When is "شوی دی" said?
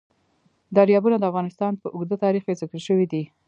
2.87-3.23